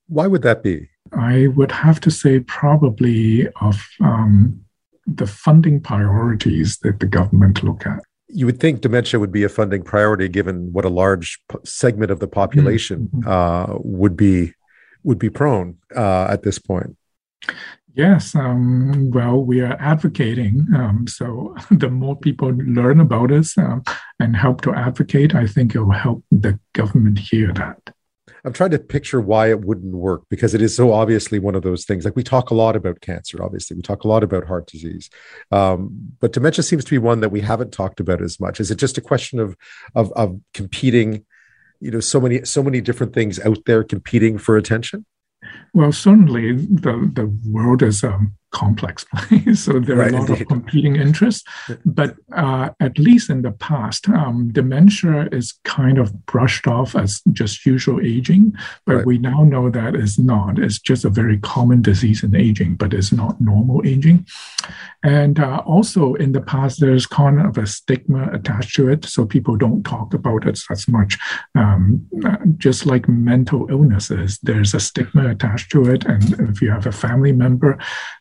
Why 0.08 0.26
would 0.26 0.42
that 0.42 0.62
be? 0.62 0.90
I 1.12 1.48
would 1.48 1.72
have 1.72 2.00
to 2.00 2.10
say 2.10 2.40
probably 2.40 3.48
of 3.60 3.80
um, 4.00 4.64
the 5.06 5.26
funding 5.26 5.80
priorities 5.80 6.78
that 6.78 7.00
the 7.00 7.06
government 7.06 7.62
look 7.62 7.86
at. 7.86 8.00
You 8.28 8.46
would 8.46 8.58
think 8.58 8.80
dementia 8.80 9.20
would 9.20 9.32
be 9.32 9.44
a 9.44 9.48
funding 9.48 9.82
priority, 9.82 10.28
given 10.28 10.72
what 10.72 10.84
a 10.84 10.88
large 10.88 11.38
segment 11.64 12.10
of 12.10 12.20
the 12.20 12.26
population 12.26 13.10
mm-hmm. 13.14 13.28
uh, 13.28 13.78
would 13.78 14.16
be 14.16 14.54
would 15.04 15.18
be 15.18 15.28
prone 15.28 15.76
uh, 15.94 16.26
at 16.30 16.42
this 16.42 16.58
point. 16.58 16.96
Yes, 17.94 18.34
um, 18.34 19.12
well, 19.12 19.40
we 19.40 19.60
are 19.60 19.76
advocating. 19.78 20.66
Um, 20.74 21.06
so 21.06 21.54
the 21.70 21.90
more 21.90 22.16
people 22.16 22.48
learn 22.48 22.98
about 23.00 23.30
us 23.30 23.56
um, 23.56 23.84
and 24.18 24.34
help 24.34 24.62
to 24.62 24.74
advocate, 24.74 25.34
I 25.34 25.46
think 25.46 25.74
it 25.74 25.80
will 25.80 25.92
help 25.92 26.24
the 26.32 26.58
government 26.72 27.18
hear 27.18 27.52
that. 27.52 27.94
I'm 28.44 28.52
trying 28.52 28.70
to 28.70 28.78
picture 28.78 29.20
why 29.20 29.48
it 29.48 29.64
wouldn't 29.64 29.94
work 29.94 30.24
because 30.28 30.54
it 30.54 30.60
is 30.60 30.76
so 30.76 30.92
obviously 30.92 31.38
one 31.38 31.54
of 31.54 31.62
those 31.62 31.84
things. 31.84 32.04
Like 32.04 32.16
we 32.16 32.22
talk 32.22 32.50
a 32.50 32.54
lot 32.54 32.76
about 32.76 33.00
cancer, 33.00 33.42
obviously, 33.42 33.74
we 33.74 33.82
talk 33.82 34.04
a 34.04 34.08
lot 34.08 34.22
about 34.22 34.46
heart 34.46 34.66
disease, 34.66 35.08
um, 35.50 35.90
but 36.20 36.32
dementia 36.32 36.62
seems 36.62 36.84
to 36.84 36.90
be 36.90 36.98
one 36.98 37.20
that 37.20 37.30
we 37.30 37.40
haven't 37.40 37.72
talked 37.72 38.00
about 38.00 38.20
as 38.20 38.38
much. 38.38 38.60
Is 38.60 38.70
it 38.70 38.76
just 38.76 38.98
a 38.98 39.00
question 39.00 39.40
of 39.40 39.56
of, 39.94 40.12
of 40.12 40.38
competing? 40.52 41.24
You 41.80 41.90
know, 41.90 42.00
so 42.00 42.20
many 42.20 42.44
so 42.44 42.62
many 42.62 42.80
different 42.80 43.14
things 43.14 43.40
out 43.40 43.64
there 43.66 43.82
competing 43.82 44.38
for 44.38 44.56
attention. 44.56 45.04
Well, 45.72 45.92
certainly 45.92 46.52
the 46.52 47.10
the 47.12 47.26
world 47.50 47.82
is 47.82 48.04
um, 48.04 48.34
complex 48.54 49.04
place. 49.04 49.60
so 49.64 49.80
there 49.80 49.96
are 49.96 49.98
right, 49.98 50.14
a 50.14 50.18
lot 50.18 50.28
indeed. 50.30 50.42
of 50.42 50.48
competing 50.48 50.96
interests. 50.96 51.44
But 51.84 52.14
uh, 52.32 52.70
at 52.80 52.98
least 52.98 53.28
in 53.28 53.42
the 53.42 53.50
past, 53.50 54.08
um, 54.08 54.50
dementia 54.52 55.28
is 55.32 55.58
kind 55.64 55.98
of 55.98 56.24
brushed 56.26 56.66
off 56.66 56.94
as 56.94 57.20
just 57.32 57.66
usual 57.66 58.00
aging. 58.00 58.54
But 58.86 58.96
right. 58.96 59.06
we 59.06 59.18
now 59.18 59.42
know 59.42 59.68
that 59.70 59.94
it's 59.94 60.18
not. 60.18 60.58
It's 60.58 60.78
just 60.78 61.04
a 61.04 61.10
very 61.10 61.38
common 61.38 61.82
disease 61.82 62.22
in 62.22 62.34
aging, 62.34 62.76
but 62.76 62.94
it's 62.94 63.12
not 63.12 63.40
normal 63.40 63.82
aging. 63.84 64.26
And 65.02 65.38
uh, 65.38 65.62
also 65.66 66.14
in 66.14 66.32
the 66.32 66.40
past, 66.40 66.80
there's 66.80 67.06
kind 67.06 67.38
of 67.40 67.58
a 67.58 67.66
stigma 67.66 68.30
attached 68.32 68.74
to 68.76 68.88
it. 68.88 69.04
So 69.04 69.26
people 69.26 69.56
don't 69.56 69.82
talk 69.82 70.14
about 70.14 70.46
it 70.46 70.58
as 70.70 70.88
much. 70.88 71.18
Um, 71.54 72.06
just 72.56 72.86
like 72.86 73.06
mental 73.06 73.66
illnesses, 73.68 74.38
there's 74.42 74.72
a 74.72 74.80
stigma 74.80 75.28
attached 75.28 75.70
to 75.72 75.90
it. 75.90 76.04
And 76.06 76.48
if 76.48 76.62
you 76.62 76.70
have 76.70 76.86
a 76.86 76.92
family 76.92 77.32
member, 77.32 77.78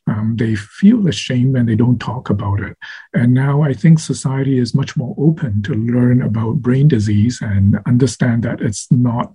um, 0.08 0.36
they 0.38 0.56
feel 0.56 1.08
ashamed 1.08 1.56
and 1.56 1.68
they 1.68 1.76
don't 1.76 2.00
talk 2.00 2.30
about 2.30 2.60
it. 2.60 2.78
And 3.14 3.34
now 3.34 3.62
I 3.62 3.74
think 3.74 4.00
society 4.00 4.58
is 4.58 4.76
much 4.76 4.98
more 4.98 5.16
open 5.18 5.62
to 5.64 5.74
learn 5.74 6.22
about 6.22 6.62
brain 6.62 6.88
disease 6.88 7.40
and 7.42 7.80
understand 7.86 8.44
that 8.44 8.62
it's 8.62 8.92
not 8.92 9.34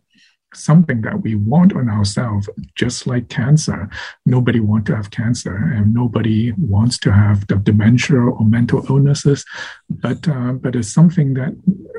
something 0.55 1.03
that 1.03 1.23
we 1.23 1.35
want 1.35 1.75
on 1.75 1.89
ourselves, 1.89 2.49
just 2.75 3.07
like 3.07 3.29
cancer. 3.29 3.89
Nobody 4.25 4.61
wants 4.61 4.87
to 4.89 4.97
have 4.97 5.11
cancer, 5.11 5.57
and 5.57 5.93
nobody 5.93 6.53
wants 6.53 6.99
to 6.99 7.13
have 7.13 7.47
the 7.47 7.57
dementia 7.57 8.21
or 8.21 8.45
mental 8.45 8.85
illnesses. 8.89 9.45
But 9.91 10.29
uh, 10.29 10.53
but 10.53 10.77
it's 10.77 10.93
something 10.93 11.35
that 11.35 11.55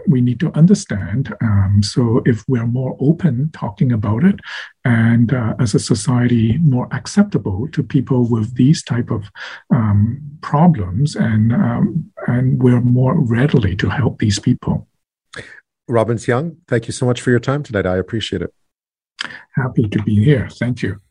we 0.08 0.22
need 0.22 0.40
to 0.40 0.56
understand. 0.58 1.34
Um, 1.42 1.82
so 1.84 2.22
if 2.26 2.44
we're 2.48 2.66
more 2.66 2.98
open 3.00 3.52
talking 3.54 3.92
about 3.92 4.24
it, 4.24 4.40
and 4.86 5.34
uh, 5.34 5.54
as 5.60 5.76
a 5.76 5.80
society 5.80 6.58
more 6.60 6.88
acceptable 6.92 7.68
to 7.70 7.84
people 7.84 8.28
with 8.28 8.56
these 8.56 8.84
type 8.84 9.12
of 9.12 9.30
um, 9.74 10.22
problems, 10.42 11.16
and 11.16 11.54
um, 11.54 12.12
and 12.28 12.62
we're 12.62 12.82
more 12.82 13.20
readily 13.20 13.76
to 13.76 13.90
help 13.90 14.20
these 14.20 14.40
people. 14.40 14.88
Robin 15.90 16.18
Hsiung, 16.18 16.58
thank 16.68 16.88
you 16.88 16.94
so 16.94 17.06
much 17.06 17.20
for 17.20 17.32
your 17.32 17.40
time 17.40 17.64
tonight. 17.64 17.86
I 17.86 17.98
appreciate 17.98 18.44
it. 18.44 18.54
Happy 19.56 19.90
to 19.90 20.04
be 20.04 20.24
here. 20.24 20.48
Thank 20.50 20.84
you. 20.84 21.02